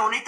[0.00, 0.24] on est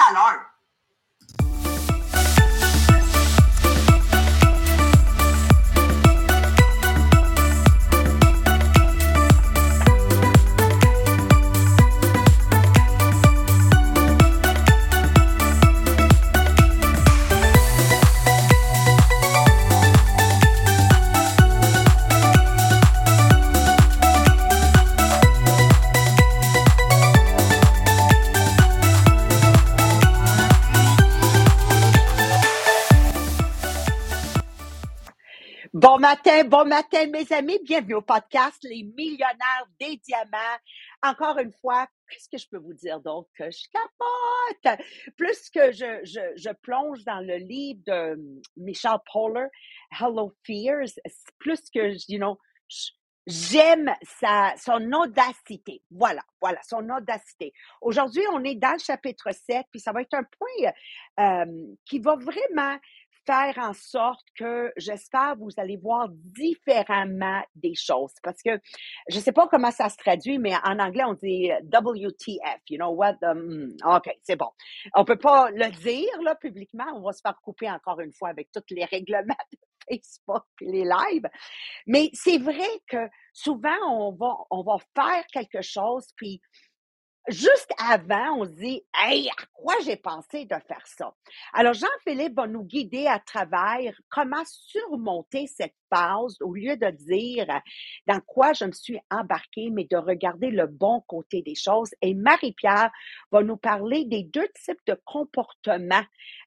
[35.93, 37.59] Bon matin, bon matin, mes amis.
[37.63, 40.59] Bienvenue au podcast Les millionnaires des diamants.
[41.03, 44.81] Encore une fois, qu'est-ce que je peux vous dire d'autre que je capote?
[45.19, 48.19] Plus que je, je, plonge dans le livre de
[48.57, 49.49] Michel Poller,
[50.01, 50.99] Hello Fears,
[51.39, 52.39] plus que, you know,
[53.27, 55.83] j'aime sa, son audacité.
[55.91, 57.53] Voilà, voilà, son audacité.
[57.83, 60.73] Aujourd'hui, on est dans le chapitre 7, puis ça va être un point
[61.21, 62.79] euh, qui va vraiment
[63.27, 68.13] faire en sorte que j'espère vous allez voir différemment des choses.
[68.23, 68.59] Parce que
[69.09, 72.77] je sais pas comment ça se traduit mais en anglais on dit euh, WTF you
[72.77, 74.51] know what hmm, OK c'est bon.
[74.95, 78.29] On peut pas le dire là publiquement on va se faire couper encore une fois
[78.29, 79.59] avec tous les règlements de
[79.91, 81.29] Facebook les lives.
[81.87, 86.41] Mais c'est vrai que souvent on va on va faire quelque chose puis
[87.29, 91.15] juste avant, on se dit, hey, à quoi j'ai pensé de faire ça?
[91.53, 97.47] Alors, Jean-Philippe va nous guider à travers comment surmonter cette phase au lieu de dire
[98.07, 101.91] dans quoi je me suis embarquée, mais de regarder le bon côté des choses.
[102.01, 102.91] Et Marie-Pierre
[103.31, 106.05] va nous parler des deux types de comportements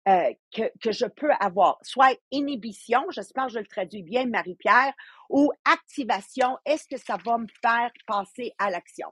[0.08, 4.94] euh, que, que je peux avoir, soit inhibition, j'espère que je le traduis bien, Marie-Pierre,
[5.30, 9.12] ou activation, est-ce que ça va me faire passer à l'action?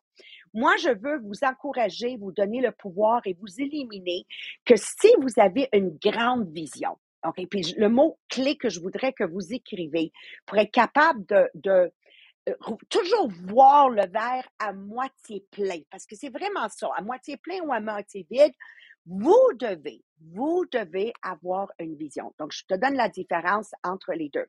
[0.53, 4.25] Moi, je veux vous encourager, vous donner le pouvoir et vous éliminer
[4.65, 9.13] que si vous avez une grande vision, OK, puis le mot clé que je voudrais
[9.13, 10.11] que vous écrivez
[10.45, 11.91] pour être capable de, de
[12.49, 12.53] euh,
[12.89, 17.61] toujours voir le verre à moitié plein, parce que c'est vraiment ça, à moitié plein
[17.61, 18.53] ou à moitié vide,
[19.05, 22.33] vous devez, vous devez avoir une vision.
[22.39, 24.45] Donc, je te donne la différence entre les deux.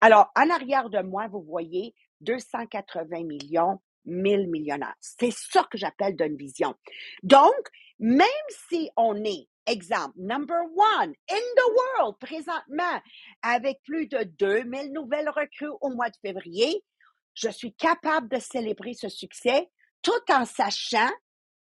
[0.00, 4.94] Alors, en arrière de moi, vous voyez 280 millions, 1000 millionnaires.
[5.00, 6.74] C'est ça que j'appelle d'une vision.
[7.22, 7.54] Donc,
[7.98, 8.26] même
[8.68, 13.00] si on est, exemple, number one in the world présentement,
[13.42, 16.82] avec plus de 2000 nouvelles recrues au mois de février,
[17.34, 19.70] je suis capable de célébrer ce succès
[20.02, 21.10] tout en sachant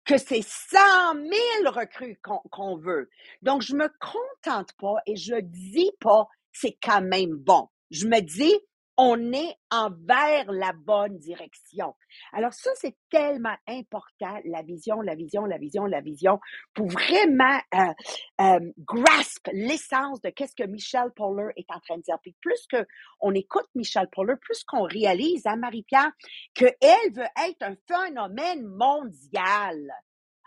[0.05, 0.79] que c'est 100
[1.15, 1.31] 000
[1.67, 2.19] recrues
[2.51, 3.09] qu'on veut.
[3.41, 8.21] Donc, je me contente pas et je dis pas c'est quand même bon je me
[8.21, 8.55] dis,
[8.97, 11.95] on est envers la bonne direction.
[12.33, 16.41] Alors ça, c'est tellement important, la vision, la vision, la vision, la vision,
[16.75, 17.93] pour vraiment euh,
[18.41, 22.19] euh, grasp l'essence de qu'est-ce que Michel Poller est en train de dire.
[22.23, 26.11] Puis plus qu'on écoute Michel Poller, plus qu'on réalise, à hein, Marie-Pierre,
[26.55, 29.79] qu'elle veut être un phénomène mondial.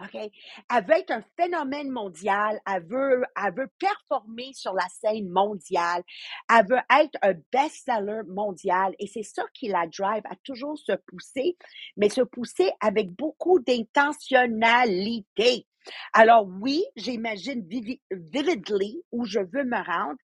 [0.01, 0.16] OK?
[0.16, 2.59] Elle veut être un phénomène mondial.
[2.67, 6.03] Elle veut, elle veut performer sur la scène mondiale.
[6.50, 8.94] Elle veut être un best-seller mondial.
[9.00, 11.57] Et c'est ça qui la drive à toujours se pousser,
[11.97, 15.67] mais se pousser avec beaucoup d'intentionnalité.
[16.13, 17.67] Alors oui, j'imagine
[18.11, 20.17] vividly où je veux me rendre,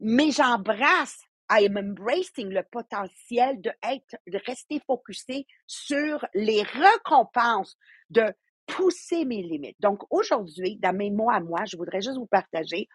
[0.00, 1.20] mais j'embrasse
[1.50, 7.76] I am embracing le potentiel de être, de rester focusé sur les récompenses
[8.08, 8.32] de
[8.66, 9.76] pousser mes limites.
[9.80, 12.88] Donc aujourd'hui, dans mes mots à moi, je voudrais juste vous partager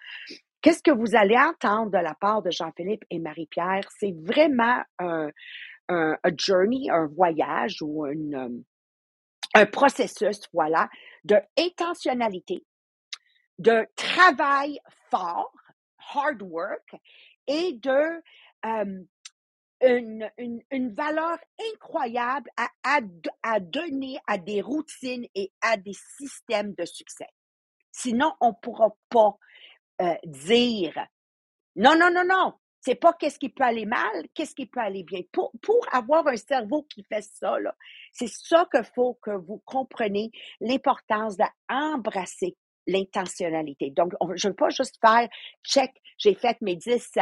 [0.61, 3.87] qu'est-ce que vous allez entendre de la part de Jean-Philippe et Marie-Pierre.
[3.99, 5.29] C'est vraiment un,
[6.37, 8.63] journey, un voyage ou une,
[9.53, 10.89] un processus, voilà,
[11.23, 12.65] de intentionnalité,
[13.59, 14.79] de travail
[15.09, 15.53] fort,
[16.13, 16.95] hard work,
[17.47, 18.21] et de
[18.65, 19.03] euh,
[19.81, 21.37] une, une, une, valeur
[21.73, 22.99] incroyable à, à,
[23.43, 27.27] à, donner à des routines et à des systèmes de succès.
[27.91, 29.37] Sinon, on ne pourra pas
[30.01, 31.07] euh, dire
[31.75, 35.03] non, non, non, non, c'est pas qu'est-ce qui peut aller mal, qu'est-ce qui peut aller
[35.03, 35.21] bien.
[35.31, 37.57] Pour, pour avoir un cerveau qui fait ça,
[38.11, 42.55] c'est ça qu'il faut que vous compreniez l'importance d'embrasser
[42.87, 43.91] l'intentionnalité.
[43.91, 45.27] Donc, je ne veux pas juste faire
[45.63, 47.17] check, j'ai fait mes 10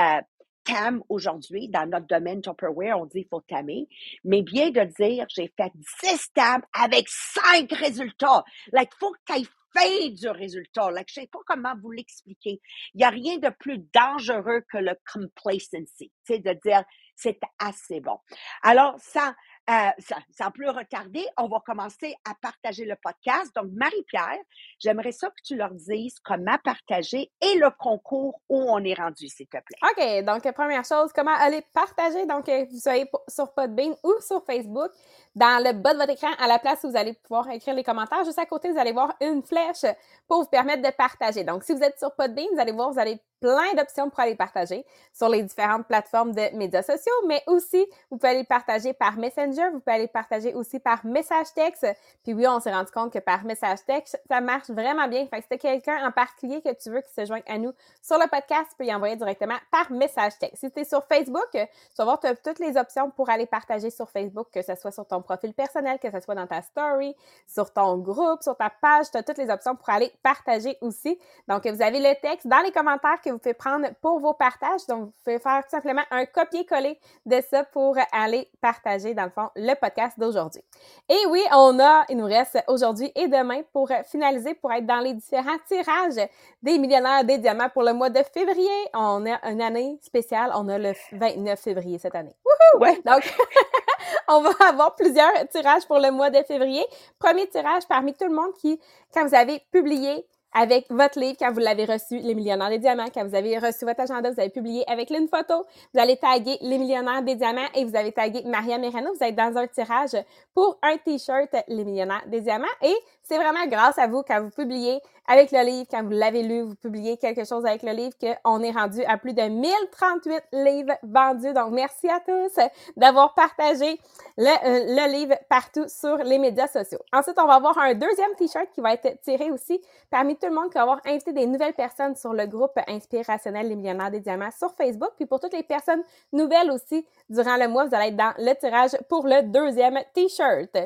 [0.66, 3.88] tam aujourd'hui, dans notre domaine Tupperware, on dit il faut tamer,
[4.24, 5.72] mais bien de dire j'ai fait
[6.04, 8.44] 10 tam avec 5 résultats.
[8.74, 9.46] Like, faut que tu
[9.76, 10.92] fait du résultat.
[10.92, 12.62] Like, je sais pas comment vous l'expliquer.
[12.94, 16.84] Il n'y a rien de plus dangereux que le complacency, tu de dire
[17.16, 18.18] c'est assez bon.
[18.62, 19.36] Alors, ça,
[19.70, 19.90] euh,
[20.30, 23.52] sans, plus retarder, on va commencer à partager le podcast.
[23.56, 24.38] Donc, Marie-Pierre,
[24.80, 29.28] j'aimerais ça que tu leur dises comment partager et le concours où on est rendu,
[29.28, 30.20] s'il te plaît.
[30.22, 30.26] OK.
[30.26, 32.26] Donc, première chose, comment aller partager?
[32.26, 34.92] Donc, vous soyez sur Podbean ou sur Facebook.
[35.36, 37.84] Dans le bas de votre écran, à la place où vous allez pouvoir écrire les
[37.84, 39.86] commentaires, juste à côté, vous allez voir une flèche
[40.30, 41.44] pour vous permettre de partager.
[41.44, 44.36] Donc, si vous êtes sur Podbean, vous allez voir, vous allez plein d'options pour aller
[44.36, 49.18] partager sur les différentes plateformes de médias sociaux, mais aussi, vous pouvez aller partager par
[49.18, 51.86] Messenger, vous pouvez aller partager aussi par message texte.
[52.24, 55.28] Puis oui, on s'est rendu compte que par message texte, ça marche vraiment bien.
[55.28, 58.18] Fait que si quelqu'un en particulier que tu veux qui se joigne à nous sur
[58.18, 60.58] le podcast, tu peux y envoyer directement par message texte.
[60.62, 61.60] Si tu es sur Facebook, tu
[61.98, 65.22] vas voir toutes les options pour aller partager sur Facebook, que ce soit sur ton
[65.26, 67.16] profil personnel, que ce soit dans ta story,
[67.48, 71.20] sur ton groupe, sur ta page, tu as toutes les options pour aller partager aussi.
[71.48, 74.86] Donc, vous avez le texte dans les commentaires que vous pouvez prendre pour vos partages.
[74.88, 79.32] Donc, vous pouvez faire tout simplement un copier-coller de ça pour aller partager, dans le
[79.32, 80.62] fond, le podcast d'aujourd'hui.
[81.10, 85.00] Et oui, on a, il nous reste aujourd'hui et demain pour finaliser, pour être dans
[85.00, 86.28] les différents tirages
[86.62, 88.70] des millionnaires des diamants pour le mois de février.
[88.94, 90.52] On a une année spéciale.
[90.56, 92.36] On a le 29 février cette année.
[92.46, 92.84] Wouhou!
[92.84, 93.02] Ouais.
[93.06, 93.34] Donc,
[94.28, 95.15] on va avoir plusieurs
[95.52, 96.86] tirages pour le mois de février.
[97.20, 98.80] Premier tirage parmi tout le monde qui,
[99.14, 103.10] quand vous avez publié avec votre livre quand vous l'avez reçu, Les Millionnaires des Diamants,
[103.14, 106.58] quand vous avez reçu votre agenda, vous avez publié avec une photo, vous allez taguer
[106.62, 109.14] Les Millionnaires des Diamants et vous avez tagué Maria Merano.
[109.14, 110.16] Vous êtes dans un tirage
[110.54, 114.50] pour un T-shirt Les Millionnaires des Diamants et c'est vraiment grâce à vous quand vous
[114.50, 118.14] publiez avec le livre, quand vous l'avez lu, vous publiez quelque chose avec le livre,
[118.20, 121.54] qu'on est rendu à plus de 1038 livres vendus.
[121.54, 122.60] Donc, merci à tous
[122.96, 124.00] d'avoir partagé
[124.38, 127.00] le, euh, le, livre partout sur les médias sociaux.
[127.12, 129.82] Ensuite, on va avoir un deuxième t-shirt qui va être tiré aussi
[130.12, 133.68] parmi tout le monde qui va avoir invité des nouvelles personnes sur le groupe Inspirationnel
[133.68, 135.10] Les Millionnaires des Diamants sur Facebook.
[135.16, 138.54] Puis pour toutes les personnes nouvelles aussi, durant le mois, vous allez être dans le
[138.54, 140.78] tirage pour le deuxième t-shirt.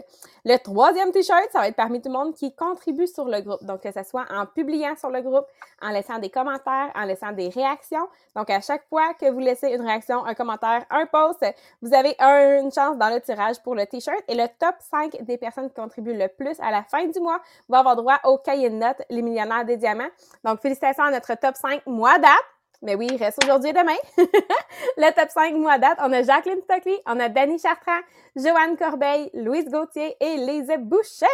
[0.46, 3.62] Le troisième t-shirt, ça va être parmi tout le monde qui contribue sur le groupe.
[3.66, 5.46] Donc, que ce soit en publiant sur le groupe,
[5.82, 8.08] en laissant des commentaires, en laissant des réactions.
[8.38, 11.46] Donc, à chaque fois que vous laissez une réaction, un commentaire, un post,
[11.82, 14.24] vous avez une chance dans le tirage pour le t-shirt.
[14.30, 17.42] Et le top 5 des personnes qui contribuent le plus à la fin du mois
[17.68, 20.10] va avoir droit au cahier de notes Les Millionnaires des Diamants.
[20.44, 22.30] Donc, félicitations à notre top 5 mois date.
[22.82, 23.98] Mais oui, il reste aujourd'hui et demain.
[24.98, 28.00] le top 5 mois date, on a Jacqueline Stockley, on a Dani Chartrand,
[28.38, 31.26] Joanne Corbeil, Louise Gauthier et Lise Boucher.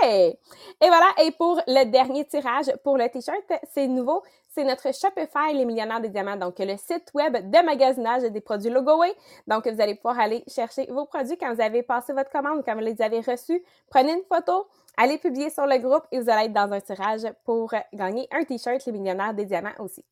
[0.82, 5.54] Et voilà, et pour le dernier tirage pour le t-shirt, c'est nouveau, c'est notre Shopify
[5.54, 9.14] Les Millionnaires des Diamants, donc le site web de magasinage des produits Logoway.
[9.46, 12.74] Donc, vous allez pouvoir aller chercher vos produits quand vous avez passé votre commande, quand
[12.74, 13.62] vous les avez reçus.
[13.92, 14.66] Prenez une photo,
[14.98, 18.44] allez publier sur le groupe et vous allez être dans un tirage pour gagner un
[18.44, 20.04] t-shirt Les Millionnaires des Diamants aussi.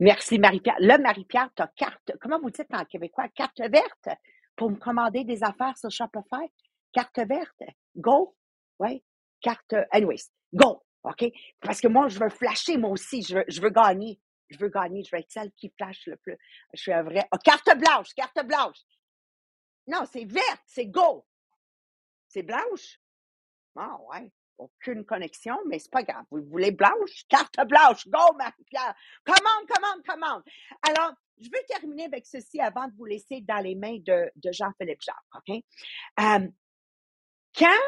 [0.00, 0.76] Merci, Marie-Pierre.
[0.78, 3.28] Là, Marie-Pierre, tu as carte, comment vous dites en québécois?
[3.28, 4.08] Carte verte
[4.56, 6.50] pour me commander des affaires sur Shopify?
[6.92, 7.62] Carte verte?
[7.96, 8.34] Go?
[8.78, 9.02] Oui.
[9.40, 10.82] Carte, anyways, go.
[11.04, 11.24] OK?
[11.60, 13.22] Parce que moi, je veux flasher, moi aussi.
[13.22, 14.20] Je veux, je veux gagner.
[14.48, 15.04] Je veux gagner.
[15.04, 16.36] Je veux être celle qui flash le plus.
[16.74, 17.26] Je suis un vrai.
[17.32, 18.78] Oh, carte blanche, carte blanche.
[19.86, 21.24] Non, c'est verte, c'est go.
[22.28, 23.00] C'est blanche?
[23.78, 26.24] Ah, ouais aucune connexion, mais c'est pas grave.
[26.30, 27.24] Vous voulez blanche?
[27.28, 28.06] Carte blanche.
[28.08, 28.94] Go, Marie-Pierre.
[29.24, 30.42] Commande, commande, commande.
[30.82, 35.00] Alors, je veux terminer avec ceci avant de vous laisser dans les mains de, Jean-Philippe
[35.00, 35.16] Jacques.
[35.36, 35.62] OK?
[36.20, 36.48] Euh,
[37.56, 37.82] quand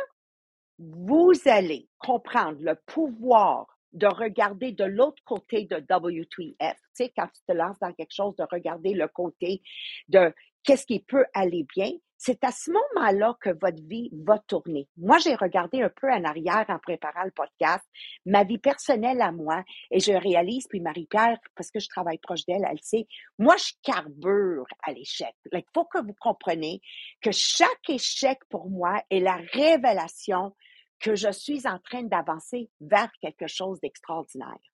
[0.79, 7.27] vous allez comprendre le pouvoir de regarder de l'autre côté de WTF, tu sais, quand
[7.27, 9.63] tu te lances dans quelque chose, de regarder le côté
[10.09, 10.33] de
[10.63, 11.91] qu'est-ce qui peut aller bien,
[12.23, 14.87] c'est à ce moment-là que votre vie va tourner.
[14.99, 17.83] Moi, j'ai regardé un peu en arrière en préparant le podcast,
[18.27, 22.45] ma vie personnelle à moi, et je réalise, puis Marie-Pierre, parce que je travaille proche
[22.45, 23.07] d'elle, elle sait,
[23.39, 25.35] moi, je carbure à l'échec.
[25.51, 26.83] Il faut que vous compreniez
[27.23, 30.55] que chaque échec pour moi est la révélation
[31.01, 34.70] que je suis en train d'avancer vers quelque chose d'extraordinaire.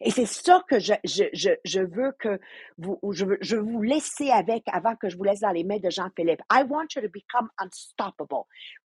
[0.00, 1.24] Et c'est ça que je, je,
[1.64, 2.40] je, veux que
[2.78, 5.90] vous, je je vous laisser avec avant que je vous laisse dans les mains de
[5.90, 6.40] Jean-Philippe.
[6.50, 8.44] I want you to become unstoppable.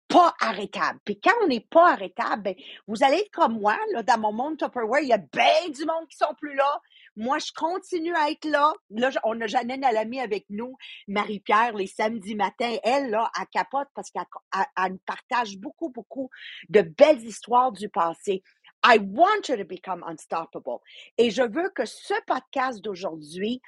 [0.07, 0.99] Pas arrêtable.
[1.05, 2.55] Puis quand on n'est pas arrêtable, ben,
[2.87, 5.85] vous allez être comme moi, là, dans mon monde Tupperware, il y a bien du
[5.85, 6.81] monde qui sont plus là.
[7.17, 8.73] Moi, je continue à être là.
[8.89, 12.77] Là, on a Janine Alamy avec nous, Marie-Pierre, les samedis matins.
[12.83, 16.29] Elle, là, elle capote parce qu'elle partage beaucoup, beaucoup
[16.69, 18.43] de belles histoires du passé.
[18.83, 20.79] I want you to become unstoppable.
[21.17, 23.61] Et je veux que ce podcast d'aujourd'hui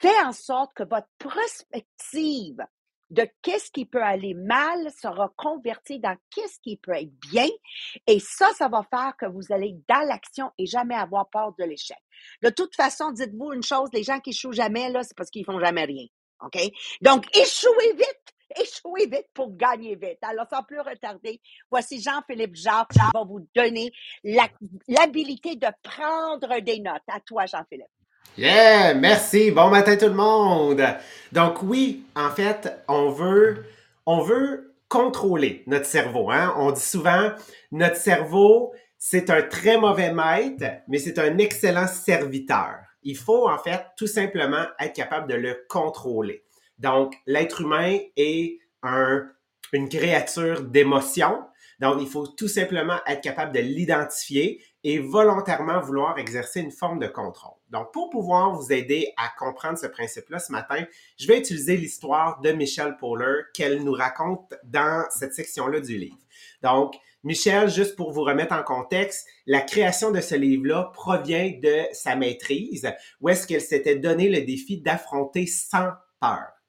[0.00, 2.64] fait en sorte que votre perspective
[3.10, 7.48] de qu'est-ce qui peut aller mal sera convertie dans qu'est-ce qui peut être bien.
[8.06, 11.64] Et ça, ça va faire que vous allez dans l'action et jamais avoir peur de
[11.64, 11.98] l'échec.
[12.42, 15.44] De toute façon, dites-vous une chose, les gens qui échouent jamais, là, c'est parce qu'ils
[15.44, 16.06] font jamais rien.
[16.40, 16.58] OK?
[17.02, 20.18] Donc, échouez vite échouer vite pour gagner vite.
[20.22, 21.40] Alors, sans plus retarder,
[21.70, 23.92] voici Jean-Philippe Jacques qui va vous donner
[24.24, 27.02] l'habilité de prendre des notes.
[27.08, 27.86] À toi, Jean-Philippe.
[28.38, 29.50] Yeah, merci.
[29.50, 30.82] Bon matin tout le monde.
[31.32, 33.66] Donc oui, en fait, on veut,
[34.06, 36.30] on veut contrôler notre cerveau.
[36.30, 36.54] Hein?
[36.56, 37.32] On dit souvent,
[37.72, 42.76] notre cerveau, c'est un très mauvais maître, mais c'est un excellent serviteur.
[43.02, 46.44] Il faut en fait tout simplement être capable de le contrôler.
[46.82, 49.30] Donc, l'être humain est un,
[49.72, 51.44] une créature d'émotion.
[51.78, 56.98] Donc, il faut tout simplement être capable de l'identifier et volontairement vouloir exercer une forme
[56.98, 57.56] de contrôle.
[57.70, 60.84] Donc, pour pouvoir vous aider à comprendre ce principe-là ce matin,
[61.18, 66.18] je vais utiliser l'histoire de Michelle Poehler qu'elle nous raconte dans cette section-là du livre.
[66.62, 71.82] Donc, Michelle, juste pour vous remettre en contexte, la création de ce livre-là provient de
[71.92, 76.61] sa maîtrise, où est-ce qu'elle s'était donné le défi d'affronter sans peur.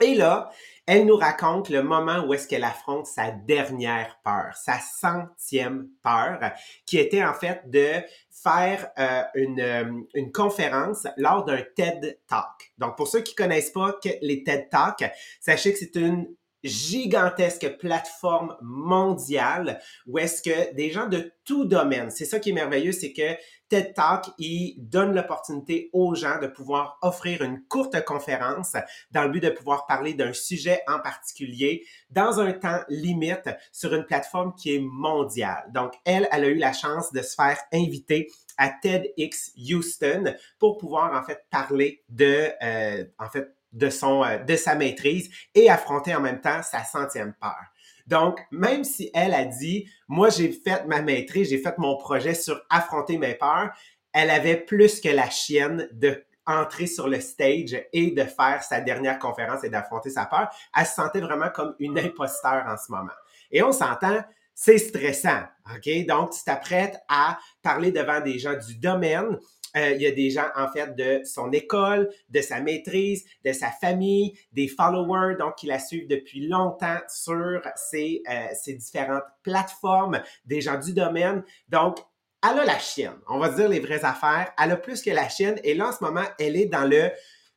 [0.00, 0.50] Et là,
[0.86, 6.38] elle nous raconte le moment où est-ce qu'elle affronte sa dernière peur, sa centième peur,
[6.84, 12.72] qui était en fait de faire euh, une, euh, une, conférence lors d'un TED Talk.
[12.76, 15.10] Donc, pour ceux qui connaissent pas les TED Talks,
[15.40, 16.26] sachez que c'est une
[16.64, 22.54] gigantesque plateforme mondiale où est-ce que des gens de tout domaine, c'est ça qui est
[22.54, 23.36] merveilleux, c'est que
[23.68, 28.74] TED Talk, il donne l'opportunité aux gens de pouvoir offrir une courte conférence
[29.10, 33.94] dans le but de pouvoir parler d'un sujet en particulier dans un temps limite sur
[33.94, 35.64] une plateforme qui est mondiale.
[35.72, 40.78] Donc, elle, elle a eu la chance de se faire inviter à TEDx Houston pour
[40.78, 45.68] pouvoir en fait parler de, euh, en fait, de, son, euh, de sa maîtrise et
[45.68, 47.58] affronter en même temps sa centième peur.
[48.06, 52.34] Donc, même si elle a dit, moi j'ai fait ma maîtrise, j'ai fait mon projet
[52.34, 53.70] sur affronter mes peurs,
[54.12, 58.80] elle avait plus que la chienne de entrer sur le stage et de faire sa
[58.80, 60.48] dernière conférence et d'affronter sa peur.
[60.76, 63.12] Elle se sentait vraiment comme une imposteur en ce moment.
[63.50, 64.22] Et on s'entend,
[64.54, 65.42] c'est stressant,
[65.74, 66.06] OK?
[66.06, 69.38] Donc, tu t'apprêtes à parler devant des gens du domaine,
[69.76, 73.52] euh, il y a des gens, en fait, de son école, de sa maîtrise, de
[73.52, 79.24] sa famille, des followers, donc, qui la suivent depuis longtemps sur ces, euh, ces différentes
[79.42, 81.42] plateformes, des gens du domaine.
[81.68, 81.98] Donc,
[82.42, 83.18] elle a la chienne.
[83.28, 84.52] On va dire les vraies affaires.
[84.62, 85.58] Elle a plus que la chienne.
[85.64, 87.10] Et là, en ce moment, elle est dans le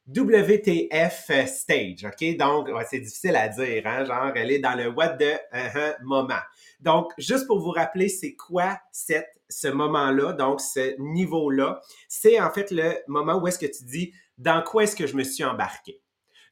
[0.08, 2.38] WTF stage, OK?
[2.38, 4.06] Donc, c'est difficile à dire, hein?
[4.06, 6.36] Genre, elle est dans le what the uh moment.
[6.80, 11.82] Donc, juste pour vous rappeler, c'est quoi cette, ce moment-là, donc ce niveau-là?
[12.08, 15.16] C'est en fait le moment où est-ce que tu dis, dans quoi est-ce que je
[15.16, 16.02] me suis embarqué?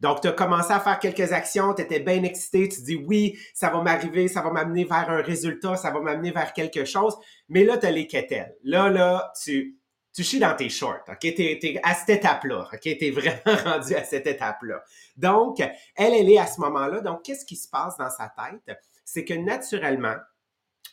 [0.01, 3.37] Donc, tu as commencé à faire quelques actions, tu étais bien excité, tu dis oui,
[3.53, 7.15] ça va m'arriver, ça va m'amener vers un résultat, ça va m'amener vers quelque chose.
[7.49, 8.55] Mais là, tu as les quételles.
[8.63, 9.77] Là, là, tu,
[10.13, 11.19] tu chies dans tes shorts, OK?
[11.19, 12.81] T'es, es à cette étape-là, OK?
[12.81, 14.83] T'es vraiment rendu à cette étape-là.
[15.15, 15.73] Donc, elle,
[16.13, 17.01] elle est à ce moment-là.
[17.01, 18.77] Donc, qu'est-ce qui se passe dans sa tête?
[19.05, 20.17] C'est que naturellement,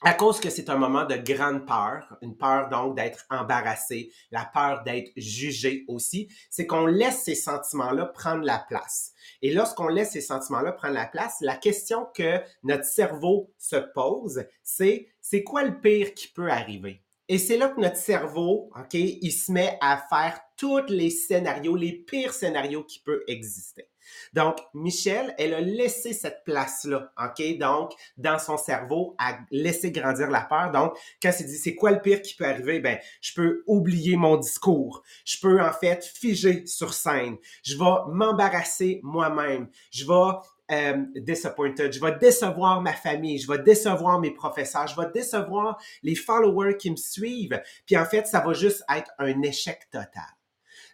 [0.04, 4.45] à cause que c'est un moment de grande peur, une peur donc d'être embarrassé, la
[4.45, 9.12] peur d'être jugé aussi, c'est qu'on laisse ces sentiments-là prendre la place.
[9.42, 14.45] Et lorsqu'on laisse ces sentiments-là prendre la place, la question que notre cerveau se pose,
[14.64, 17.04] c'est c'est quoi le pire qui peut arriver?
[17.32, 21.76] Et c'est là que notre cerveau, OK, il se met à faire tous les scénarios,
[21.76, 23.88] les pires scénarios qui peuvent exister.
[24.34, 27.56] Donc, Michel, elle a laissé cette place-là, OK?
[27.56, 30.72] Donc, dans son cerveau, à laisser grandir la peur.
[30.72, 32.80] Donc, quand elle dit, c'est quoi le pire qui peut arriver?
[32.80, 35.02] Ben, je peux oublier mon discours.
[35.24, 37.38] Je peux, en fait, figer sur scène.
[37.62, 39.70] Je vais m'embarrasser moi-même.
[39.90, 40.38] Je vais
[40.73, 45.81] euh, disappointed, je vais décevoir ma famille, je vais décevoir mes professeurs, je vais décevoir
[46.02, 47.61] les followers qui me suivent.
[47.87, 50.25] Puis en fait, ça va juste être un échec total.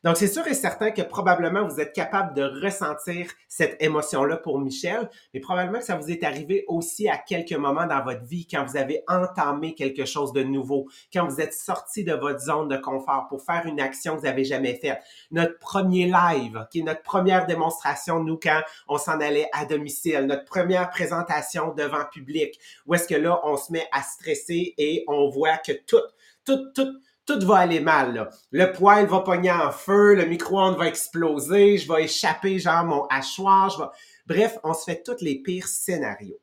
[0.04, 4.60] Donc, c'est sûr et certain que probablement vous êtes capable de ressentir cette émotion-là pour
[4.60, 8.46] Michel, mais probablement que ça vous est arrivé aussi à quelques moments dans votre vie
[8.46, 12.68] quand vous avez entamé quelque chose de nouveau, quand vous êtes sorti de votre zone
[12.68, 15.00] de confort pour faire une action que vous n'avez jamais faite.
[15.30, 20.26] Notre premier live, qui est notre première démonstration, nous, quand on s'en allait à domicile,
[20.26, 25.04] notre première présentation devant public, où est-ce que là, on se met à stresser et
[25.08, 26.02] on voit que tout,
[26.44, 26.98] tout, tout,
[27.28, 28.14] tout va aller mal.
[28.14, 28.30] Là.
[28.50, 33.04] Le poêle va pogner en feu, le micro-ondes va exploser, je vais échapper genre mon
[33.06, 33.88] hachoir, je vais...
[34.26, 36.40] Bref, on se fait tous les pires scénarios.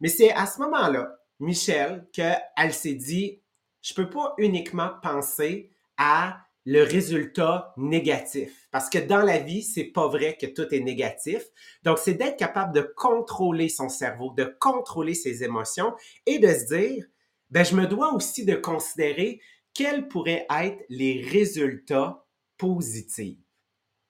[0.00, 3.40] Mais c'est à ce moment-là, Michel, qu'elle s'est dit,
[3.80, 8.68] je peux pas uniquement penser à le résultat négatif.
[8.70, 11.44] Parce que dans la vie, c'est pas vrai que tout est négatif.
[11.82, 15.94] Donc, c'est d'être capable de contrôler son cerveau, de contrôler ses émotions
[16.26, 17.04] et de se dire,
[17.50, 19.40] ben, je me dois aussi de considérer
[19.74, 22.24] quels pourraient être les résultats
[22.56, 23.38] positifs?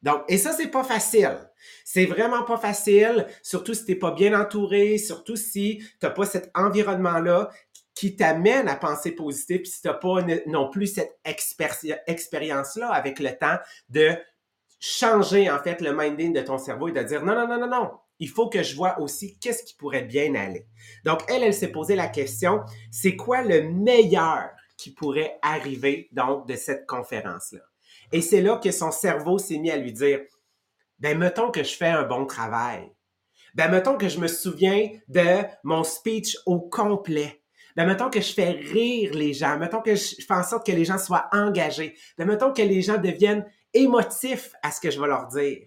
[0.03, 1.51] Donc, et ça, c'est pas facile.
[1.83, 6.51] C'est vraiment pas facile, surtout si t'es pas bien entouré, surtout si t'as pas cet
[6.55, 7.51] environnement-là
[7.95, 13.31] qui t'amène à penser positif, puis si t'as pas non plus cette expérience-là avec le
[13.31, 13.57] temps
[13.89, 14.11] de
[14.79, 17.69] changer, en fait, le minding de ton cerveau et de dire non, non, non, non,
[17.69, 20.67] non, il faut que je vois aussi qu'est-ce qui pourrait bien aller.
[21.05, 26.49] Donc, elle, elle s'est posé la question, c'est quoi le meilleur qui pourrait arriver, donc,
[26.49, 27.61] de cette conférence-là?
[28.13, 30.21] Et c'est là que son cerveau s'est mis à lui dire,
[30.99, 32.91] ben, mettons que je fais un bon travail.
[33.55, 37.43] Ben, mettons que je me souviens de mon speech au complet.
[37.77, 39.59] Ben, mettons que je fais rire les gens.
[39.59, 41.97] Mettons que je fais en sorte que les gens soient engagés.
[42.19, 45.67] Ben, mettons que les gens deviennent émotifs à ce que je vais leur dire.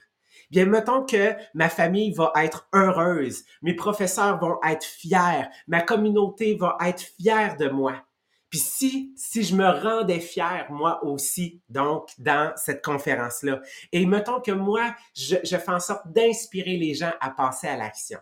[0.50, 6.56] Bien, mettons que ma famille va être heureuse, mes professeurs vont être fiers, ma communauté
[6.56, 8.07] va être fière de moi.
[8.50, 13.62] Puis si, si je me rendais fier, moi aussi, donc, dans cette conférence-là,
[13.92, 18.20] et mettons que moi, je, fais en sorte d'inspirer les gens à passer à l'action.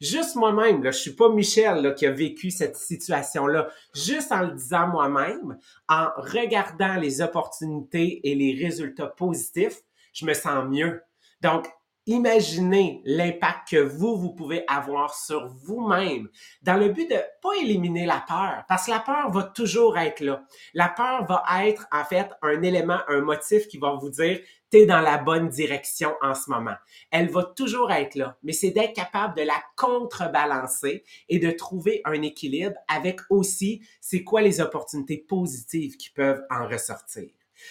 [0.00, 3.68] Juste moi-même, là, je suis pas Michel qui a vécu cette situation-là.
[3.94, 5.58] Juste en le disant moi-même,
[5.88, 9.80] en regardant les opportunités et les résultats positifs,
[10.12, 11.02] je me sens mieux.
[11.40, 11.68] Donc,
[12.08, 16.28] imaginez l'impact que vous, vous pouvez avoir sur vous-même
[16.62, 20.20] dans le but de pas éliminer la peur, parce que la peur va toujours être
[20.20, 20.42] là.
[20.72, 24.86] La peur va être, en fait, un élément, un motif qui va vous dire, t'es
[24.86, 26.76] dans la bonne direction en ce moment.
[27.10, 32.00] Elle va toujours être là, mais c'est d'être capable de la contrebalancer et de trouver
[32.06, 37.28] un équilibre avec aussi, c'est quoi les opportunités positives qui peuvent en ressortir.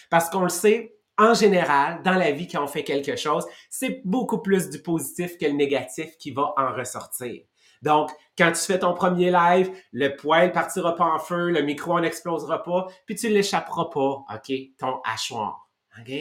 [0.10, 4.02] Parce qu'on le sait, en général, dans la vie, quand on fait quelque chose, c'est
[4.06, 7.42] beaucoup plus du positif que le négatif qui va en ressortir.
[7.82, 12.00] Donc, quand tu fais ton premier live, le poêle partira pas en feu, le micro
[12.00, 15.70] n'explosera pas, puis tu l'échapperas pas, OK, ton hachoir,
[16.00, 16.14] OK?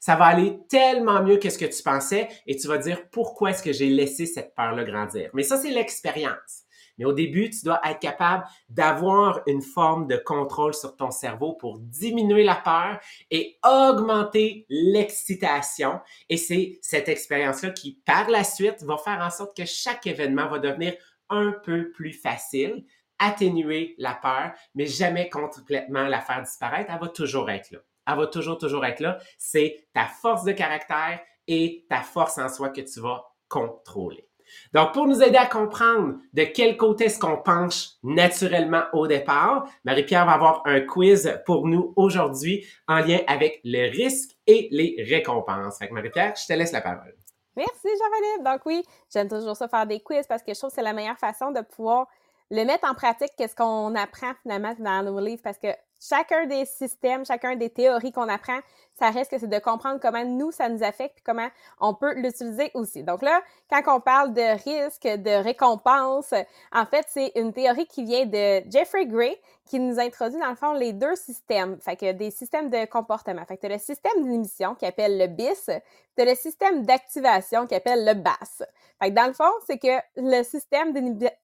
[0.00, 3.50] Ça va aller tellement mieux que ce que tu pensais et tu vas dire pourquoi
[3.50, 5.30] est-ce que j'ai laissé cette peur-là grandir?
[5.32, 6.64] Mais ça, c'est l'expérience.
[6.98, 11.54] Mais au début, tu dois être capable d'avoir une forme de contrôle sur ton cerveau
[11.54, 16.00] pour diminuer la peur et augmenter l'excitation.
[16.28, 20.48] Et c'est cette expérience-là qui, par la suite, va faire en sorte que chaque événement
[20.48, 20.94] va devenir
[21.30, 22.84] un peu plus facile,
[23.18, 26.90] atténuer la peur, mais jamais complètement la faire disparaître.
[26.92, 27.78] Elle va toujours être là.
[28.06, 29.18] Elle va toujours, toujours être là.
[29.38, 34.28] C'est ta force de caractère et ta force en soi que tu vas contrôler.
[34.72, 39.68] Donc, pour nous aider à comprendre de quel côté est-ce qu'on penche naturellement au départ,
[39.84, 44.96] Marie-Pierre va avoir un quiz pour nous aujourd'hui en lien avec le risque et les
[45.08, 45.78] récompenses.
[45.78, 47.14] Fait Marie-Pierre, je te laisse la parole.
[47.56, 48.44] Merci Jean-Philippe.
[48.44, 50.92] Donc oui, j'aime toujours ça faire des quiz parce que je trouve que c'est la
[50.92, 52.08] meilleure façon de pouvoir
[52.50, 55.68] le mettre en pratique, qu'est-ce qu'on apprend finalement dans nos livres, parce que
[56.08, 58.58] chacun des systèmes, chacun des théories qu'on apprend,
[58.98, 61.48] ça reste que c'est de comprendre comment nous, ça nous affecte, puis comment
[61.80, 63.02] on peut l'utiliser aussi.
[63.02, 63.40] Donc là,
[63.70, 66.32] quand on parle de risque, de récompense,
[66.72, 69.36] en fait, c'est une théorie qui vient de Jeffrey Gray,
[69.66, 73.44] qui nous introduit dans le fond les deux systèmes, fait que des systèmes de comportement.
[73.46, 75.80] Fait que le système d'inhibition qui appelle le BIS,
[76.16, 78.62] tu le système d'activation qui appelle le BAS.
[79.02, 80.92] Fait que dans le fond, c'est que le système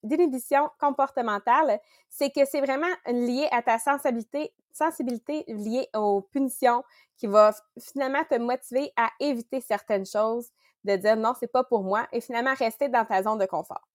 [0.03, 6.84] d'inhibition comportementale, c'est que c'est vraiment lié à ta sensibilité, sensibilité liée aux punitions
[7.16, 10.48] qui va finalement te motiver à éviter certaines choses,
[10.84, 13.86] de dire non, c'est pas pour moi et finalement rester dans ta zone de confort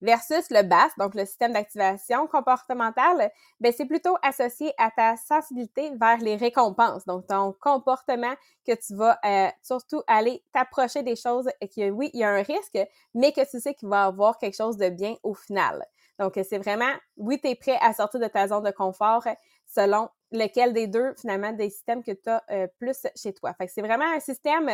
[0.00, 3.30] versus le BAS, donc le système d'activation comportementale,
[3.60, 8.34] ben c'est plutôt associé à ta sensibilité vers les récompenses, donc ton comportement
[8.66, 12.30] que tu vas euh, surtout aller t'approcher des choses et que oui, il y a
[12.30, 12.78] un risque,
[13.14, 15.84] mais que tu sais qu'il va avoir quelque chose de bien au final.
[16.18, 19.24] Donc c'est vraiment, oui, tu es prêt à sortir de ta zone de confort
[19.66, 23.54] selon lequel des deux, finalement, des systèmes que tu as euh, plus chez toi.
[23.54, 24.68] Fait que c'est vraiment un système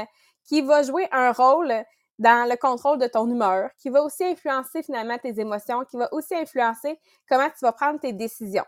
[0.44, 1.72] qui va jouer un rôle
[2.18, 6.08] dans le contrôle de ton humeur, qui va aussi influencer finalement tes émotions, qui va
[6.12, 8.64] aussi influencer comment tu vas prendre tes décisions.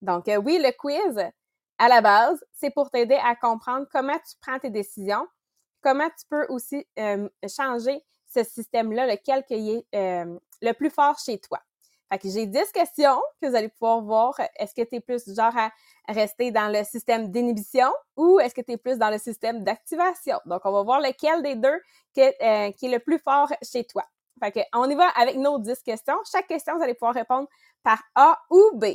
[0.00, 1.18] Donc, euh, oui, le quiz,
[1.78, 5.26] à la base, c'est pour t'aider à comprendre comment tu prends tes décisions,
[5.82, 8.00] comment tu peux aussi euh, changer
[8.32, 10.24] ce système-là, lequel qui est
[10.62, 11.60] le plus fort chez toi.
[12.22, 14.40] J'ai 10 questions que vous allez pouvoir voir.
[14.56, 15.70] Est-ce que tu es plus genre à
[16.08, 20.38] rester dans le système d'inhibition ou est-ce que tu es plus dans le système d'activation?
[20.46, 21.80] Donc, on va voir lequel des deux
[22.18, 24.04] euh, qui est le plus fort chez toi.
[24.42, 26.18] Fait on y va avec nos 10 questions.
[26.30, 27.48] Chaque question, vous allez pouvoir répondre
[27.82, 28.86] par A ou B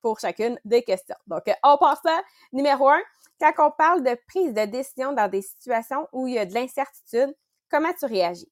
[0.00, 1.16] pour chacune des questions.
[1.26, 2.98] Donc, on passe à numéro 1.
[3.40, 6.54] Quand on parle de prise de décision dans des situations où il y a de
[6.54, 7.34] l'incertitude,
[7.70, 8.50] comment tu réagis?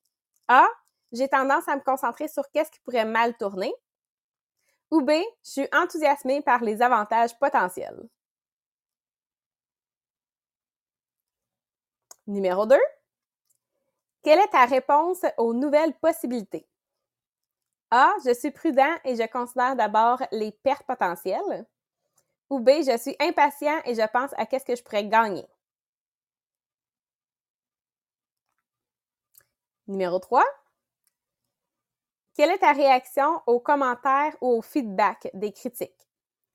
[0.48, 0.66] A,
[1.12, 3.74] j'ai tendance à me concentrer sur qu'est-ce qui pourrait mal tourner.
[4.90, 5.10] Ou B,
[5.44, 8.08] je suis enthousiasmée par les avantages potentiels.
[12.26, 12.76] Numéro 2.
[14.22, 16.66] Quelle est ta réponse aux nouvelles possibilités?
[17.90, 18.12] A.
[18.24, 21.66] Je suis prudent et je considère d'abord les pertes potentielles.
[22.50, 22.70] Ou B.
[22.84, 25.46] Je suis impatient et je pense à qu'est-ce que je pourrais gagner.
[29.86, 30.44] Numéro 3.
[32.36, 36.06] Quelle est ta réaction aux commentaires ou au feedback des critiques?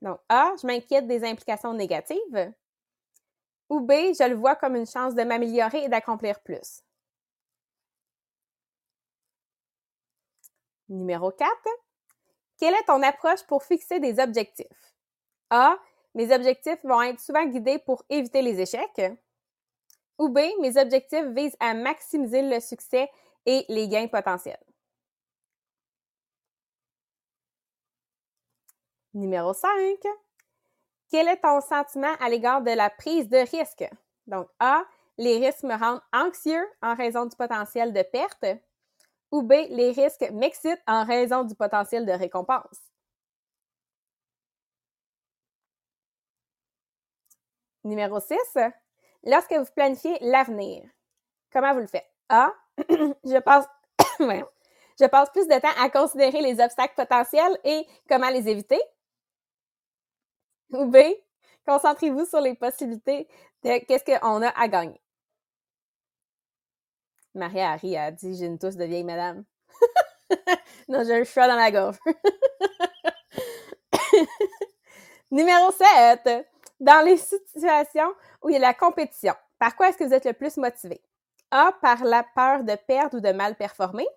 [0.04, 2.54] Donc, A, je m'inquiète des implications négatives.
[3.70, 6.84] Ou B, je le vois comme une chance de m'améliorer et d'accomplir plus.
[10.90, 11.52] Numéro 4.
[12.60, 14.94] Quelle est ton approche pour fixer des objectifs?
[15.50, 15.78] A.
[16.14, 19.02] Mes objectifs vont être souvent guidés pour éviter les échecs.
[20.20, 20.42] Ou B.
[20.60, 23.10] Mes objectifs visent à maximiser le succès
[23.48, 24.60] et les gains potentiels.
[29.14, 29.70] Numéro 5.
[31.10, 33.84] Quel est ton sentiment à l'égard de la prise de risque?
[34.28, 34.84] Donc, A,
[35.18, 38.46] les risques me rendent anxieux en raison du potentiel de perte.
[39.32, 42.80] Ou B, les risques m'excitent en raison du potentiel de récompense.
[47.84, 48.38] Numéro 6.
[49.24, 50.84] Lorsque vous planifiez l'avenir,
[51.52, 52.10] comment vous le faites?
[52.30, 52.54] A,
[52.90, 53.68] je passe,
[54.20, 58.82] je passe plus de temps à considérer les obstacles potentiels et comment les éviter.
[60.74, 60.98] Ou B,
[61.68, 63.28] concentrez-vous sur les possibilités
[63.64, 65.02] de qu'est-ce qu'on a à gagner.
[67.34, 69.44] Maria Harry a dit J'ai une tousse de vieille madame.
[70.88, 71.98] non, j'ai un choix dans la gorge.
[75.32, 76.48] Numéro 7.
[76.80, 80.26] Dans les situations où il y a la compétition, par quoi est-ce que vous êtes
[80.26, 81.02] le plus motivé?
[81.52, 81.72] A.
[81.82, 84.08] Par la peur de perdre ou de mal performer.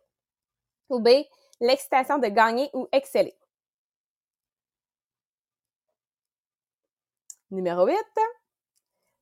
[0.89, 1.09] Ou B.
[1.61, 3.37] L'excitation de gagner ou exceller?
[7.55, 7.97] Numéro 8.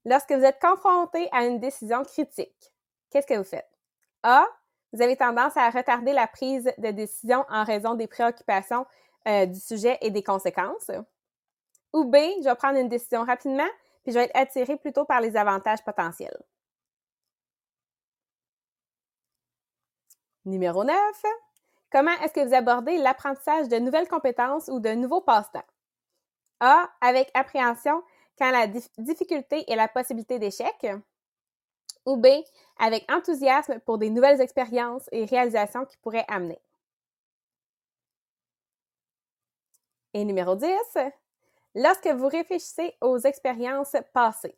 [0.06, 2.72] Lorsque vous êtes confronté à une décision critique,
[3.10, 3.70] qu'est-ce que vous faites?
[4.22, 4.46] A.
[4.92, 8.86] Vous avez tendance à retarder la prise de décision en raison des préoccupations
[9.28, 10.90] euh, du sujet et des conséquences.
[11.92, 12.16] Ou B.
[12.40, 13.68] Je vais prendre une décision rapidement,
[14.02, 16.42] puis je vais être attiré plutôt par les avantages potentiels.
[20.44, 20.96] Numéro 9.
[21.90, 25.64] Comment est-ce que vous abordez l'apprentissage de nouvelles compétences ou de nouveaux passe-temps?
[26.60, 26.90] A.
[27.00, 28.02] Avec appréhension
[28.38, 28.66] quand la
[28.98, 30.86] difficulté et la possibilité d'échec.
[32.04, 32.26] Ou B.
[32.78, 36.60] Avec enthousiasme pour des nouvelles expériences et réalisations qui pourraient amener.
[40.14, 40.68] Et numéro 10.
[41.74, 44.56] Lorsque vous réfléchissez aux expériences passées.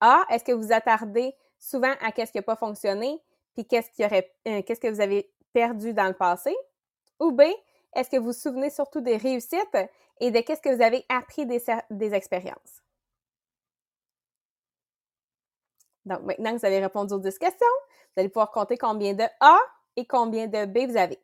[0.00, 0.24] A.
[0.30, 3.20] Est-ce que vous attardez souvent à qu'est-ce qui n'a pas fonctionné,
[3.54, 6.54] puis qu'est-ce euh, qu'est-ce que vous avez perdu dans le passé?
[7.20, 7.42] Ou B.
[7.94, 9.76] Est-ce que vous vous souvenez surtout des réussites
[10.20, 12.82] et de qu'est-ce que vous avez appris des, expériences?
[16.04, 17.66] Donc, maintenant que vous avez répondu aux 10 questions,
[18.14, 19.58] vous allez pouvoir compter combien de A
[19.96, 21.18] et combien de B vous avez.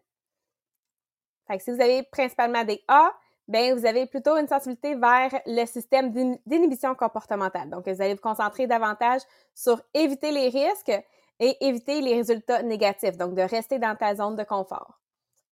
[1.58, 3.12] Si vous avez principalement des A,
[3.48, 6.10] bien, vous avez plutôt une sensibilité vers le système
[6.46, 7.70] d'inhibition comportementale.
[7.70, 9.22] Donc, vous allez vous concentrer davantage
[9.54, 10.92] sur éviter les risques
[11.40, 13.16] et éviter les résultats négatifs.
[13.16, 15.00] Donc, de rester dans ta zone de confort.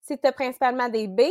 [0.02, 1.22] Si tu as principalement des B,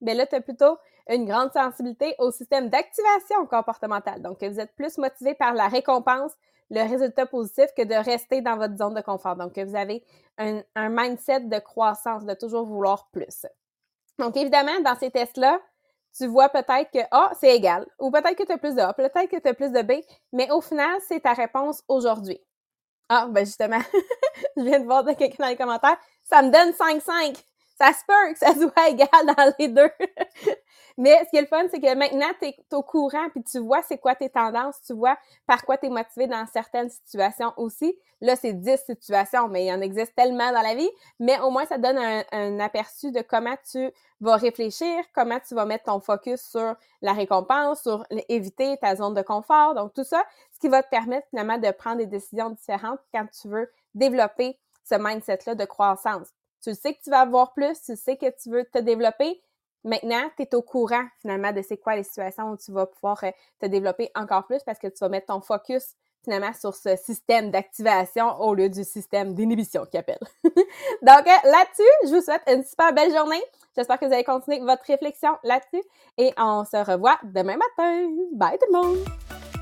[0.00, 4.22] bien là, tu as plutôt une grande sensibilité au système d'activation comportementale.
[4.22, 6.32] Donc, vous êtes plus motivé par la récompense,
[6.70, 9.36] le résultat positif que de rester dans votre zone de confort.
[9.36, 10.02] Donc, vous avez
[10.38, 13.46] un, mindset de croissance, de toujours vouloir plus.
[14.18, 15.60] Donc, évidemment, dans ces tests-là,
[16.16, 18.94] tu vois peut-être que A, c'est égal, ou peut-être que tu as plus de A,
[18.94, 20.00] peut-être que tu as plus de B,
[20.32, 22.40] mais au final, c'est ta réponse aujourd'hui.
[23.08, 23.80] Ah, ben justement,
[24.56, 27.44] je viens de voir de quelqu'un dans les commentaires, ça me donne 5-5
[27.76, 29.90] ça se peut que ça soit égal dans les deux.
[30.96, 33.58] Mais ce qui est le fun, c'est que maintenant, tu es au courant, puis tu
[33.58, 37.52] vois c'est quoi tes tendances, tu vois par quoi tu es motivé dans certaines situations
[37.56, 37.98] aussi.
[38.20, 40.88] Là, c'est 10 situations, mais il en existe tellement dans la vie.
[41.18, 45.64] Mais au moins, ça donne un, aperçu de comment tu vas réfléchir, comment tu vas
[45.64, 49.74] mettre ton focus sur la récompense, sur éviter ta zone de confort.
[49.74, 53.26] Donc, tout ça, ce qui va te permettre finalement de prendre des décisions différentes quand
[53.26, 56.28] tu veux développer ce mindset-là de croissance.
[56.64, 59.42] Tu sais que tu vas avoir plus, tu sais que tu veux te développer.
[59.84, 63.22] Maintenant, tu es au courant finalement de c'est quoi les situations où tu vas pouvoir
[63.24, 66.96] euh, te développer encore plus parce que tu vas mettre ton focus finalement sur ce
[66.96, 70.20] système d'activation au lieu du système d'inhibition qui appelle.
[70.44, 70.56] Donc
[71.26, 73.42] euh, là-dessus, je vous souhaite une super belle journée.
[73.76, 75.82] J'espère que vous allez continuer votre réflexion là-dessus
[76.16, 78.08] et on se revoit demain matin.
[78.32, 79.53] Bye tout le monde!